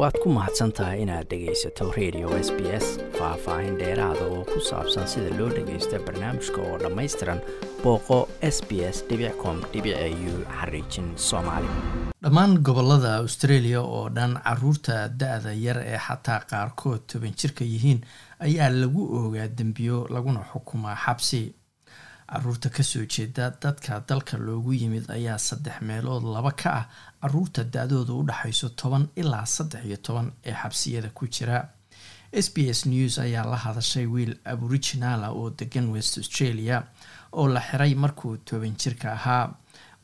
waad 0.00 0.16
ku 0.22 0.28
mahadsan 0.36 0.70
tahay 0.76 1.02
inaad 1.04 1.26
dhegaysato 1.30 1.84
radio 1.98 2.28
s 2.46 2.48
b 2.56 2.60
s 2.84 2.86
faah-faahin 3.18 3.74
dheeraada 3.80 4.24
oo 4.34 4.42
ku 4.52 4.58
saabsan 4.68 5.04
sida 5.12 5.30
loo 5.38 5.48
dhagaysto 5.56 5.96
barnaamijka 6.06 6.60
oo 6.68 6.76
dhammaystiran 6.82 7.40
booqo 7.82 8.18
s 8.54 8.56
b 8.68 8.80
s 8.94 9.04
com 9.42 9.56
u 9.60 10.34
xariijin 10.58 11.08
soomaali. 11.28 11.68
Dhammaan 12.22 12.52
gobollada 12.66 13.10
australia 13.22 13.80
oo 13.82 14.08
dhan 14.16 14.32
carruurta 14.44 14.96
da-da 15.20 15.52
yar 15.66 15.78
ee 15.92 15.98
xataa 16.06 16.40
qaarkood 16.50 17.00
toban 17.12 17.34
jirka 17.40 17.64
yihiin 17.64 18.00
ayaa 18.46 18.70
lagu 18.82 19.02
oogaa 19.18 19.48
dembiyo 19.58 20.06
laguna 20.14 20.40
xukumaa 20.52 20.96
xabsi 21.04 21.40
carruurta 22.32 22.68
ka 22.70 22.82
soo 22.82 23.04
jeeda 23.14 23.50
dadka 23.62 24.00
dalka 24.08 24.36
loogu 24.38 24.72
yimid 24.72 25.10
ayaa 25.10 25.38
saddex 25.38 25.80
meelood 25.82 26.24
laba 26.24 26.52
ka 26.52 26.70
ah. 26.80 26.86
Caruurta 27.22 27.64
da-dooda 27.64 28.12
u 28.12 28.22
dhexayso 28.28 28.68
toban 28.80 29.08
ilaa 29.16 29.46
saddex 29.46 29.84
iyo 29.84 29.96
toban 29.96 30.32
ee 30.44 30.54
xabsiyada 30.62 31.08
ku 31.14 31.26
jira. 31.26 31.68
S 32.32 32.46
b 32.54 32.56
s 32.70 32.86
news 32.86 33.18
ayaa 33.18 33.44
la 33.50 33.56
hadashay 33.56 34.06
wiil 34.06 34.32
aboriginala 34.44 35.30
oo 35.32 35.50
degan 35.50 35.88
west 35.92 36.18
australia 36.18 36.82
oo 37.32 37.48
la 37.48 37.60
xiray 37.60 37.94
markuu 37.94 38.36
toban 38.36 38.76
jirka 38.80 39.12
ahaa. 39.12 39.44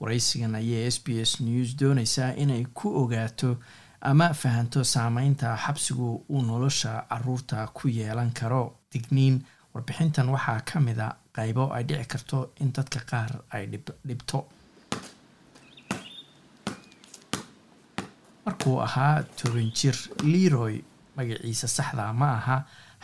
Waraysigan 0.01 0.55
ayay 0.55 0.87
s 0.91 0.99
b 1.05 1.07
s 1.25 1.41
news 1.41 1.77
dooneysaa 1.81 2.33
inay 2.37 2.65
ku 2.75 2.89
ogaato 3.03 3.57
ama 4.01 4.35
fahanto 4.35 4.85
saameynta 4.85 5.57
xabsigu 5.65 6.25
uu 6.29 6.43
nolosha 6.43 7.07
carruurta 7.09 7.67
ku 7.77 7.89
yeelan 7.89 8.33
karo. 8.33 8.63
Digniin 8.93 9.41
warbixintan 9.75 10.29
waxaa 10.29 10.61
ka 10.69 10.81
mid 10.81 10.99
a 11.01 11.09
qaybo 11.37 11.65
ay 11.77 11.85
dhici 11.89 12.07
karto 12.13 12.39
in 12.61 12.73
dadka 12.77 13.01
qaar 13.11 13.33
ay 13.55 13.65
dhibto. 14.09 14.39
Markuu 18.47 18.81
ahaa 18.87 19.23
toban 19.39 19.71
jir 19.79 19.97
leroy 20.33 20.77
magaciisa 21.17 21.69
saxda 21.69 22.13
ma 22.13 22.29
aha 22.39 22.57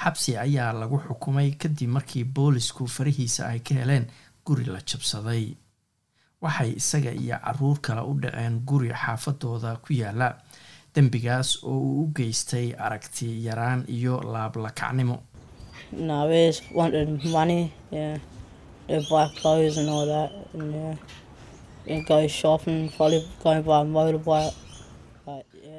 xabsi 0.03 0.37
ayaa 0.45 0.73
lagu 0.81 0.99
xukumay 1.07 1.51
kadib 1.61 1.91
markii 1.97 2.25
boolisku 2.25 2.87
farihiisa 2.95 3.43
ay 3.51 3.59
ka 3.67 3.75
heleen 3.75 4.07
guri 4.47 4.65
la 4.65 4.81
jabsaday. 4.89 5.45
Waxay 6.43 6.71
isaga 6.81 7.11
iyo 7.23 7.37
carruur 7.45 7.79
kale 7.85 8.03
u 8.11 8.15
dhaceen 8.23 8.55
guri 8.69 8.91
xaafadooda 9.03 9.77
ku 9.83 9.93
yaalla 10.01 10.29
dembigaas 10.95 11.59
oo 11.63 11.79
uu 11.79 12.03
u 12.05 12.13
geystay 12.17 12.69
aragti 12.85 13.29
yaraan 13.47 13.85
iyo 13.89 14.15
laablakacnimo 14.33 15.17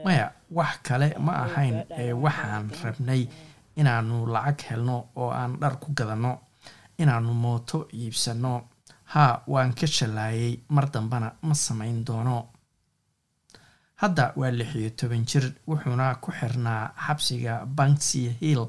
maya 0.06 0.26
wax 0.58 0.74
kale 0.88 1.08
ma 1.26 1.32
ahayn 1.46 1.76
ee 2.02 2.14
waxaan 2.24 2.66
rabnay 2.84 3.22
inaanu 3.80 4.16
lacag 4.34 4.60
helno 4.70 4.98
oo 5.22 5.30
aan 5.40 5.52
dhar 5.62 5.76
ku 5.82 5.88
gadanno 5.98 6.32
inaanu 7.02 7.34
mooto 7.44 7.78
iibsanno 8.00 8.54
haa 9.14 9.34
waan 9.54 9.72
ka 9.80 9.88
shallaayay 9.96 10.54
mar 10.76 10.86
dambana 10.94 11.28
ma 11.48 11.54
samayn 11.66 12.04
doono. 12.08 12.38
Hadda 14.02 14.34
waa 14.40 14.52
lix 14.52 14.76
iyo 14.76 14.90
toban 14.98 15.24
jir 15.30 15.46
wuxuuna 15.70 16.16
ku 16.24 16.30
xirnaa 16.32 16.84
xabsiga 17.06 17.54
banksy 17.78 18.22
hill 18.42 18.64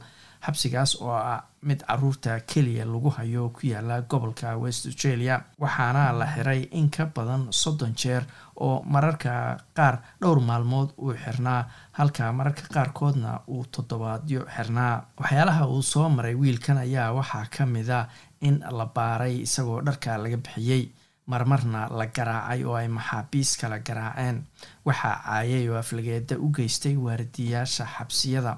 xabsigaas 0.44 0.92
oo 1.00 1.10
ah 1.16 1.40
mid 1.62 1.80
carruurta 1.88 2.40
keliya 2.50 2.84
lagu 2.84 3.10
hayo 3.16 3.48
ku 3.48 3.60
yaalla 3.66 4.00
gobolka 4.10 4.56
west 4.62 4.86
australia 4.86 5.40
waxaana 5.58 6.12
la 6.18 6.26
xiray 6.34 6.68
in 6.78 6.90
ka 6.90 7.04
badan 7.14 7.48
soddon 7.50 7.94
jeer 7.96 8.22
oo 8.56 8.82
mararka 8.86 9.56
qaar 9.76 9.94
dhowr 10.20 10.40
maalmood 10.40 10.90
uu 10.98 11.14
xirnaa 11.24 11.62
halka 11.92 12.32
mararka 12.32 12.62
qaarkoodna 12.74 13.40
uu 13.48 13.64
toddobaadyo 13.72 14.40
xirnaa. 14.56 15.02
Waxyaalaha 15.20 15.66
uu 15.66 15.82
soo 15.82 16.08
maray 16.08 16.34
wiilkan 16.34 16.78
ayaa 16.78 17.12
waxaa 17.18 17.46
ka 17.56 17.66
mid 17.66 17.88
a 17.90 18.08
in 18.40 18.60
la 18.78 18.86
baaray 18.86 19.34
isagoo 19.46 19.80
dharka 19.86 20.18
laga 20.18 20.36
bixiyey 20.36 20.84
marmarna 21.26 21.88
la 21.98 22.06
garaacay 22.06 22.64
oo 22.64 22.74
ay 22.76 22.88
maxaabiis 22.88 23.56
kala 23.60 23.78
garaaceen. 23.78 24.44
Waxaa 24.86 25.16
caayay 25.24 25.68
oo 25.68 25.78
aflageeda 25.78 26.36
u 26.38 26.50
geystay 26.56 26.96
waardiyaasha 26.96 27.84
xabsiyada 27.96 28.52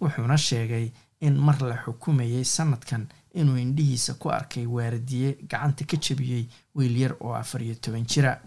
wuxuuna 0.00 0.36
sheegay 0.36 0.86
in 1.20 1.36
mar 1.38 1.58
la 1.62 1.76
xukumayay 1.84 2.44
sanadkan 2.44 3.06
inuu 3.34 3.56
indhihiisa 3.56 4.14
ku 4.14 4.28
arkay 4.30 4.66
waardiye 4.66 5.36
gacanta 5.50 5.84
ka 5.84 5.96
jabiyey 5.96 6.44
wiil 6.74 6.96
yar 7.02 7.14
oo 7.20 7.34
afar 7.34 7.62
iyo 7.62 7.74
toban 7.74 8.06
jira 8.06 8.40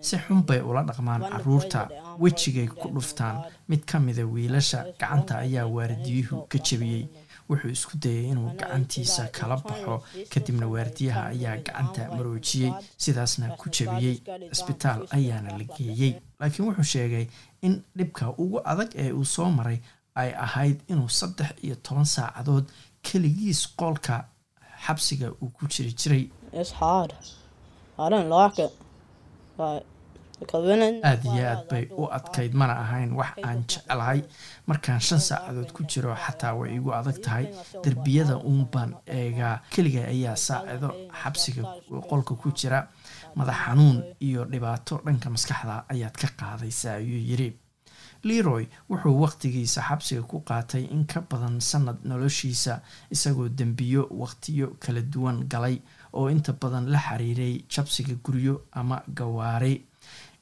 si 0.00 0.16
xun 0.24 0.42
bay 0.48 0.60
ula 0.60 0.82
dhaqmaan 0.88 1.22
carruurta 1.32 1.88
wejigay 2.22 2.66
ku 2.80 2.88
dhuftaan. 2.94 3.36
Mid 3.68 3.82
ka 3.86 3.98
mida 3.98 4.24
wiilasha 4.26 4.84
gacanta 5.00 5.38
ayaa 5.44 5.66
waardiyuhu 5.76 6.46
ka 6.50 6.58
jabiyey. 6.58 7.06
Wuxuu 7.48 7.70
isku 7.76 7.96
dayay 8.02 8.26
inuu 8.32 8.50
gacantiisa 8.60 9.22
kala 9.36 9.56
baxo 9.56 9.94
kadibna 10.32 10.66
waardiyaha 10.74 11.22
ayaa 11.32 11.56
gacanta 11.66 12.02
maroojiyey 12.16 12.72
sidaasna 13.02 13.56
ku 13.60 13.66
jabiyey. 13.76 14.16
Cisbitaal 14.52 15.06
ayaana 15.16 15.50
la 15.58 15.64
geeyey. 15.76 16.12
Laakiin 16.40 16.66
wuxuu 16.68 16.84
sheegay 16.92 17.26
in 17.62 17.74
dhibka 17.96 18.24
ugu 18.42 18.58
adag 18.64 18.90
ee 18.94 19.12
uu 19.12 19.24
soo 19.24 19.50
maray 19.58 19.78
ay 20.14 20.30
ahayd 20.46 20.78
inuu 20.92 21.08
saddex 21.08 21.50
iyo 21.64 21.74
toban 21.84 22.04
saacadood 22.14 22.64
keligiis 23.02 23.60
qoolka 23.78 24.14
xabsiga 24.86 25.28
uu 25.42 25.50
ku 25.56 25.66
jiri 25.72 25.92
jiray 26.00 26.24
aada 31.04 31.26
iyo 31.34 31.44
aad 31.50 31.62
bay 31.70 31.84
u 32.00 32.04
adkayd 32.18 32.52
mana 32.54 32.74
ahayn 32.84 33.10
wax 33.18 33.30
aan 33.46 33.58
jecelahay 33.70 34.20
markaan 34.66 35.00
shan 35.00 35.18
saacadood 35.28 35.70
ku 35.76 35.82
jiro 35.90 36.14
xataa 36.24 36.54
way 36.58 36.70
igu 36.78 36.90
adag 36.94 37.18
tahay. 37.24 37.46
Derbiyada 37.84 38.36
uunbaan 38.50 38.90
eegaa 39.06 39.56
keliga 39.74 40.02
ayaa 40.14 40.36
saacido 40.46 40.88
xabsiga 41.22 41.62
qolka 42.10 42.34
ku 42.42 42.48
jira. 42.58 42.86
Madax 43.38 43.56
xanuun 43.66 43.98
iyo 44.28 44.44
dhibaato 44.52 45.00
dhanka 45.04 45.28
maskaxda 45.30 45.84
ayaad 45.92 46.14
ka 46.22 46.28
qaadaysa 46.38 46.88
ayuu 47.00 47.22
yiri 47.30 47.48
leroy 48.28 48.64
wuxuu 48.90 49.16
waqtigiisa 49.22 49.80
xabsiga 49.88 50.22
ku 50.30 50.36
qaatay 50.48 50.84
in 50.94 51.04
ka 51.10 51.20
badan 51.30 51.60
sanad 51.60 51.98
noloshiisa 52.08 52.80
isagoo 53.14 53.48
dembiyo 53.58 54.02
waqtiyo 54.22 54.66
kala 54.82 55.00
duwan 55.12 55.38
galay 55.52 55.76
oo 56.12 56.28
inta 56.30 56.52
badan 56.52 56.86
la 56.92 56.98
xiriiray 56.98 57.64
jabsiga 57.68 58.14
guryo 58.24 58.62
ama 58.72 59.02
gawaari. 59.08 59.84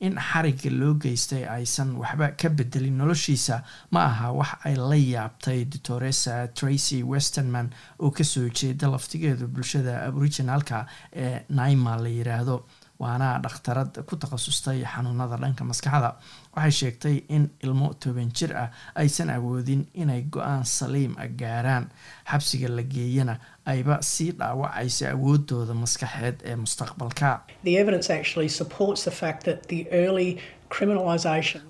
In 0.00 0.15
xariga 0.21 0.71
loo 0.71 0.94
geystay 1.00 1.44
aysan 1.49 1.97
waxba 1.97 2.37
ka 2.37 2.49
bedelin 2.49 2.99
noloshiisa 2.99 3.62
ma 3.91 4.05
aha 4.05 4.32
wax 4.32 4.50
ay 4.65 4.75
la 4.76 4.97
yaabtay 4.97 5.65
doctoresa 5.65 6.49
tracy 6.55 7.03
westerman 7.03 7.71
oo 7.99 8.10
ka 8.10 8.25
soo 8.25 8.49
jeeda 8.53 8.88
laftigeedu 8.93 9.49
bulshada 9.49 10.05
aboriginalka 10.06 10.87
ee 11.12 11.41
naima 11.49 11.97
la 11.97 12.09
yiraahdo 12.09 12.66
waana 12.99 13.38
dhakhtarad 13.44 14.05
ku 14.09 14.16
takhasustay 14.16 14.84
xanuunada 14.84 15.37
dhanka 15.37 15.65
maskaxda. 15.65 16.16
Waxay 16.56 16.72
sheegtay 16.81 17.16
in 17.28 17.49
ilmo 17.65 17.94
toban 18.00 18.31
jir 18.32 18.53
ah 18.56 18.71
aysan 18.94 19.31
awoodin 19.31 19.87
inay 19.94 20.22
go'aan 20.32 20.65
saliim 20.65 21.16
a 21.19 21.26
gaaraan 21.28 21.88
xabsiga 22.31 22.69
la 22.69 22.82
geeyana 22.82 23.38
ayba 23.66 23.99
sii 24.03 24.31
dhaawacaysa 24.38 25.10
awoodooda 25.15 25.75
maskaxeed 25.75 26.37
ee 26.44 26.56
mustaqbalka. 26.56 27.31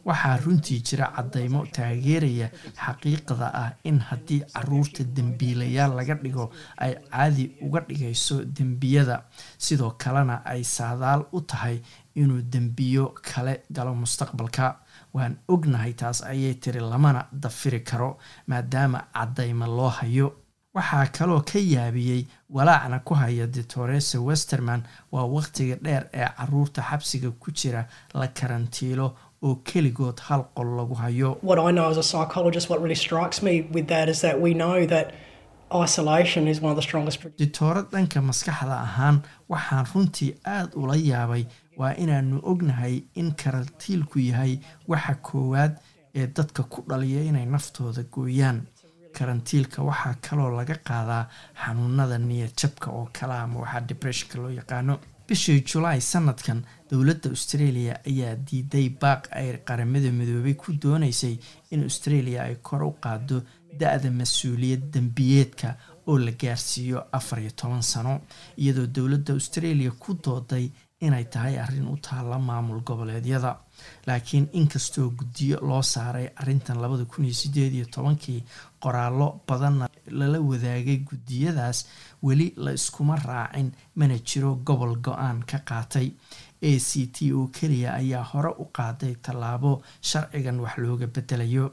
Waxaa 0.04 0.36
runtii 0.44 0.80
jira 0.88 1.06
caddaymo 1.16 1.66
taageeraya 1.76 2.48
xaqiiqda 2.84 3.48
ah 3.62 3.70
in 3.84 3.98
haddii 4.00 4.40
carruurta 4.54 5.04
dembiilayaal 5.16 5.92
laga 5.98 6.14
dhigo 6.14 6.50
ay 6.78 6.94
caadi 7.10 7.44
uga 7.66 7.80
dhigayso 7.88 8.36
dembiyada. 8.44 9.22
Sidoo 9.58 9.90
kalena 9.98 10.40
ay 10.44 10.62
saadaal 10.64 11.24
u 11.32 11.40
tahay 11.40 11.80
inuu 12.14 12.42
dembiyo 12.52 13.14
kale 13.22 13.54
galo 13.72 13.94
mustaqbalka. 13.94 14.76
Waan 15.14 15.36
ognahay 15.48 15.92
taas 15.92 16.22
ayay 16.22 16.54
tiri 16.54 16.80
lamana 16.80 17.26
dafiri 17.32 17.80
karo 17.80 18.18
maadaama 18.46 19.00
caddayma 19.14 19.66
loo 19.66 19.88
hayo 19.88 20.32
waxaa 20.76 21.06
kaloo 21.18 21.40
ka 21.50 21.58
yaabiyey 21.58 22.22
walaacna 22.56 22.98
ku 23.06 23.14
haya 23.14 23.46
doctoresa 23.56 24.20
westerman 24.28 24.82
waa 25.12 25.24
waqtiga 25.36 25.76
dheer 25.84 26.04
ee 26.14 26.28
carruurta 26.38 26.82
xabsiga 26.90 27.30
ku 27.42 27.50
jira 27.58 27.82
la 28.14 28.26
karantiilo 28.38 29.06
oo 29.46 29.54
keligood 29.68 30.18
hal 30.28 30.42
qol 30.56 30.68
lagu 30.78 30.94
hayo. 30.94 31.30
Dictoorad 37.38 37.86
dhanka 37.92 38.20
maskaxda 38.22 38.76
ahaan 38.86 39.16
waxaan 39.48 39.86
runtii 39.94 40.34
aada 40.54 40.76
ula 40.82 40.96
yaabay 40.96 41.44
waa 41.78 41.92
inaanu 42.02 42.40
ognahay 42.52 43.02
in 43.14 43.32
karantiilku 43.42 44.18
yahay 44.18 44.58
waxa 44.88 45.14
koowaad 45.14 45.72
ee 46.14 46.26
dadka 46.36 46.62
ku 46.62 46.84
dhaliya 46.88 47.22
inay 47.28 47.46
naftooda 47.46 48.02
gooyaan 48.14 48.58
karantiilka 49.18 49.82
waxaa 49.88 50.14
kaloo 50.28 50.50
laga 50.58 50.76
qaadaa 50.88 51.24
xanuunada 51.62 52.18
niyad 52.18 52.52
jabka 52.60 52.90
oo 52.98 53.08
kale 53.16 53.34
ama 53.44 53.60
waxaa 53.64 53.80
depressionka 53.88 54.38
loo 54.42 54.50
yaqaano. 54.60 54.94
Bishii 55.28 55.60
julaay 55.70 56.00
sanadkan 56.00 56.60
dowladda 56.90 57.30
australia 57.34 57.94
ayaa 58.10 58.34
diiday 58.46 58.88
baaq 59.02 59.22
ay 59.38 59.48
qaramada 59.68 60.10
midoobay 60.18 60.54
ku 60.54 60.72
dooneysay 60.82 61.34
in 61.72 61.82
australia 61.88 62.42
ay 62.42 62.54
kor 62.66 62.82
u 62.84 62.92
qaado 63.04 63.42
da-da 63.80 64.10
mas'uuliyad 64.20 64.84
dembiyeedka 64.94 65.68
oo 66.06 66.18
la 66.18 66.30
gaarsiiyo 66.40 66.98
afar 67.18 67.38
iyo 67.40 67.50
toban 67.60 67.82
sano 67.82 68.20
iyadoo 68.62 68.86
dowladda 68.96 69.32
australia 69.38 69.90
ku 70.02 70.14
dooday 70.24 70.70
inay 71.00 71.24
tahay 71.24 71.58
arrin 71.60 71.88
u 71.88 71.96
taalla 71.96 72.38
maamul 72.38 72.80
goboleedyada. 72.80 73.56
Laakiin 74.06 74.48
inkastoo 74.52 75.10
guddiyo 75.10 75.58
loo 75.60 75.82
saaray 75.82 76.28
arrintan 76.36 76.80
labada 76.82 77.04
kun 77.04 77.24
iyo 77.24 77.34
sideed 77.34 77.72
iyo 77.74 77.86
tobankii 77.94 78.44
qoraallo 78.80 79.40
badanna 79.48 79.88
lala 80.10 80.40
wadaagay 80.40 80.96
guddiyadaas 81.08 81.86
weli 82.22 82.52
la 82.56 82.70
iskuma 82.72 83.16
raacin 83.16 83.72
mana 83.94 84.18
jiro 84.18 84.54
gobol 84.64 84.96
go'aan 84.96 85.44
ka 85.44 85.58
qaatay. 85.68 86.08
A 86.62 86.78
c 86.78 87.06
t 87.12 87.32
oo 87.32 87.48
keliya 87.52 87.94
ayaa 88.00 88.24
hore 88.32 88.50
u 88.58 88.64
qaaday 88.72 89.14
tallaabo 89.22 89.82
sharcigan 90.00 90.60
wax 90.60 90.78
looga 90.78 91.06
bedelayo 91.06 91.72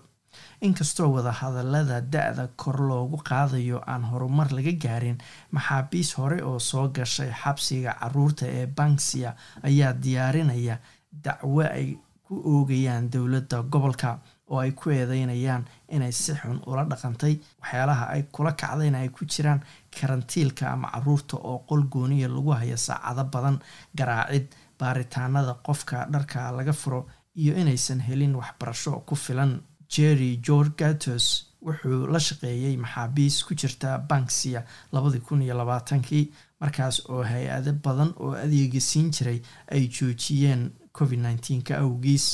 inkastoo 0.61 1.09
wadahadalada 1.15 2.01
da-da 2.01 2.47
kor 2.55 2.77
loogu 2.89 3.17
qaadayo 3.29 3.81
aan 3.87 4.03
horumar 4.11 4.49
laga 4.57 4.71
gaarin 4.83 5.17
maxaabiis 5.51 6.17
hore 6.17 6.39
oo 6.43 6.59
soo 6.59 6.87
gashay 6.95 7.31
xabsiga 7.41 7.93
carruurta 7.99 8.45
ee 8.47 8.65
banksia 8.67 9.35
ayaa 9.63 9.93
diyaarinaya 10.03 10.77
dacwo 11.25 11.61
ay 11.61 11.97
ku 12.27 12.33
oogayaan 12.53 13.09
dowladda 13.13 13.57
gobolka 13.63 14.19
oo 14.49 14.59
ay 14.59 14.71
ku 14.71 14.89
eedeynayaan 14.89 15.65
inay 15.95 16.11
si 16.11 16.33
xun 16.33 16.59
ula 16.65 16.83
dhaqantay 16.91 17.35
waxyaalaha 17.61 18.05
ay 18.15 18.23
kula 18.31 18.51
kacdayna 18.51 18.97
ay 19.03 19.09
ku 19.09 19.25
jiraan 19.25 19.61
karantiilka 19.99 20.71
ama 20.73 20.87
carruurta 20.93 21.37
oo 21.37 21.59
qol 21.69 21.83
gooniya 21.93 22.27
lagu 22.27 22.51
hayo 22.51 22.77
saacado 22.77 23.23
badan 23.33 23.57
garaacid 23.97 24.47
baaritaanada 24.79 25.53
qofka 25.67 26.07
dharka 26.13 26.51
laga 26.51 26.73
furo 26.73 27.01
iyo 27.35 27.53
inaysan 27.61 27.99
helin 28.07 28.35
waxbarasho 28.35 28.91
ku 29.07 29.15
filan 29.15 29.51
jerry 29.93 30.37
george 30.45 30.71
gatos 30.77 31.25
wuxuu 31.65 32.07
la 32.13 32.19
shaqeeyey 32.27 32.75
maxaabiis 32.83 33.35
ku 33.47 33.55
jirta 33.61 33.97
banksia 34.09 34.63
labadii 34.93 35.19
kun 35.27 35.41
iyo 35.41 35.55
labaatankii 35.61 36.25
markaas 36.61 36.95
oo 37.09 37.23
hay'ado 37.31 37.71
badan 37.85 38.11
oo 38.23 38.31
adeega 38.45 38.79
siin 38.89 39.11
jiray 39.15 39.39
ay 39.73 39.83
joojiyeen 39.95 40.71
covid 40.97 41.19
nneteen-ka 41.19 41.73
awgiis. 41.83 42.27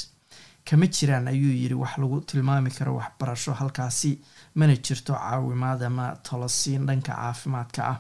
Kama 0.70 0.86
jiraan 0.96 1.28
ayuu 1.28 1.54
yiri 1.62 1.74
wax 1.82 1.98
lagu 1.98 2.18
tilmaami 2.30 2.70
karo 2.70 2.92
waxbarasho 3.00 3.54
halkaasi 3.60 4.12
mana 4.56 4.76
jirto 4.76 5.14
caawimaad 5.14 5.82
ama 5.84 6.06
tolosiin 6.28 6.86
dhanka 6.88 7.14
caafimaadka 7.16 7.82
ah. 7.92 7.98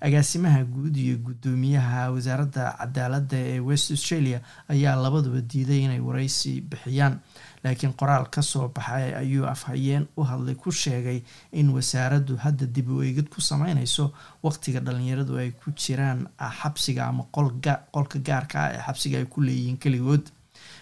Agaasimaha 0.00 0.64
guud 0.64 0.96
iyo 0.96 1.16
guddoomiyaha 1.26 2.10
wasaaradda 2.14 2.76
cadaaladda 2.78 3.36
ee 3.36 3.60
west 3.60 3.90
australia 3.90 4.40
ayaa 4.68 4.96
labaduba 4.96 5.40
diiday 5.40 5.80
inay 5.84 6.00
wareysi 6.00 6.60
bixiyaan 6.60 7.18
laakiin 7.66 7.92
qoraal 8.00 8.26
ka 8.34 8.42
soo 8.50 8.68
baxay 8.76 9.14
ayuu 9.22 9.46
afhayeen 9.54 10.06
u 10.16 10.22
hadlay 10.30 10.54
ku 10.62 10.70
sheegay 10.82 11.18
in 11.60 11.68
wasaaraddu 11.76 12.36
hadda 12.44 12.66
dib 12.76 12.88
u 12.94 13.02
eegid 13.02 13.28
ku 13.34 13.40
sameyneyso 13.50 14.04
waqtiga 14.46 14.80
dhalinyaradu 14.86 15.38
ay 15.42 15.50
ku 15.60 15.70
jiraan 15.82 16.20
xabsiga 16.60 17.02
ama 17.10 17.24
qolka 17.36 18.18
gaarka 18.28 18.56
ah 18.64 18.72
ee 18.76 18.82
xabsiga 18.86 19.16
ay 19.18 19.26
ku 19.34 19.40
leeyihiin 19.46 19.78
keligood. 19.84 20.24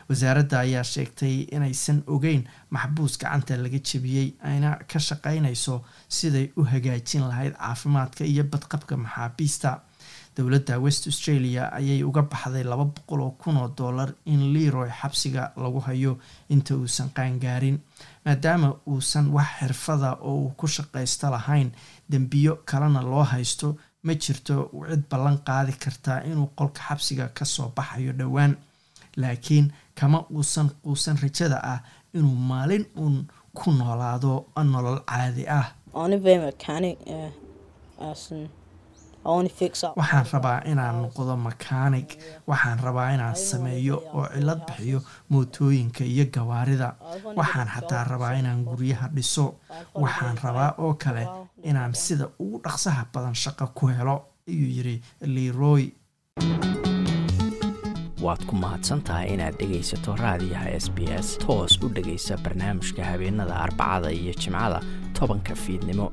Wasaaradda 0.09 0.59
ayaa 0.61 0.85
sheegtay 0.85 1.37
inaysan 1.57 2.03
ogeyn 2.15 2.43
maxbuus 2.71 3.15
gacanta 3.21 3.57
laga 3.57 3.79
jebiyey 3.89 4.29
ayna 4.51 4.71
ka 4.91 4.99
shaqeynayso 5.09 5.75
siday 6.17 6.47
u 6.57 6.65
hagaajin 6.73 7.25
lahayd 7.31 7.55
caafimaadka 7.57 8.25
iyo 8.25 8.45
badqabka 8.53 8.97
maxaabiista 9.05 9.71
dowladda 10.37 10.79
west 10.85 11.07
australia 11.11 11.63
ayay 11.79 12.03
uga 12.09 12.23
baxday 12.23 12.65
laba 12.71 12.85
boqol 12.95 13.21
oo 13.27 13.31
kun 13.43 13.57
oo 13.57 13.69
dollar 13.79 14.11
in 14.33 14.41
leroy 14.55 14.91
xabsiga 15.01 15.43
lagu 15.63 15.81
hayo 15.87 16.13
inta 16.55 16.75
uusan 16.77 17.09
qaangaarin 17.17 17.79
maadaama 18.25 18.69
uusan 18.93 19.27
wax 19.37 19.49
xirfada 19.61 20.11
oo 20.29 20.35
uu 20.45 20.51
ku 20.59 20.67
shaqaysto 20.67 21.31
lahayn. 21.31 21.71
Dembiyo 22.11 22.53
kalena 22.69 23.01
loo 23.03 23.23
haysto 23.33 23.69
ma 24.03 24.13
jirto 24.23 24.55
cid 24.91 25.03
ballan 25.11 25.39
qaadi 25.47 25.73
kartaa 25.83 26.19
inuu 26.31 26.49
qolka 26.59 26.81
xabsiga 26.89 27.25
ka 27.37 27.45
soo 27.45 27.69
baxayo 27.77 28.13
dhowaan. 28.19 28.53
Laakiin 29.21 29.67
kama 29.99 30.19
uusan 30.35 30.69
quusan 30.83 31.17
rajada 31.23 31.59
ah 31.73 31.81
inuu 32.17 32.35
maalin 32.51 32.85
uun 33.03 33.17
ku 33.59 33.71
noolaado 33.79 34.33
nolol 34.73 34.99
caadi 35.11 35.45
ah 35.59 35.67
waxaan 39.25 40.27
rabaa 40.33 40.61
inaan 40.73 41.03
noqdo 41.03 41.37
makaanig. 41.37 42.09
Waxaan 42.49 42.79
rabaa 42.87 43.11
inaan 43.15 43.37
sameeyo 43.37 43.97
oo 44.15 44.27
cilad 44.35 44.61
bixiyo 44.67 45.01
mootooyinka 45.29 46.05
iyo 46.05 46.25
gawaarida. 46.35 46.95
Waxaan 47.37 47.69
xataa 47.75 48.05
rabaa 48.05 48.33
inaan 48.41 48.65
guryaha 48.65 49.09
dhiso. 49.17 49.55
Waxaan 49.95 50.39
rabaa 50.45 50.75
oo 50.79 50.95
kale 50.95 51.29
inaan 51.63 51.95
sida 51.95 52.29
ugu 52.39 52.61
dhaqsaha 52.65 53.05
badan 53.13 53.35
shaqo 53.35 53.67
ku 53.75 53.87
helo 53.89 54.17
ayuu 54.49 54.69
yiri 54.77 54.97
leroy. 55.35 55.85
Waad 58.25 58.45
ku 58.49 58.57
mahadsantahay 58.57 59.27
inaad 59.35 59.57
dhegaysato 59.61 60.17
raadiyaha 60.17 60.69
s 60.85 60.89
b 60.97 60.99
s. 61.25 61.37
Toos 61.39 61.77
u 61.85 61.89
dhegaysa 61.97 62.37
barnaamijka 62.45 63.05
habeenada 63.05 63.55
arbacada 63.65 64.09
iyo 64.13 64.33
jimcada 64.33 64.81
tobanka 65.19 65.55
fiidnimo 65.55 66.13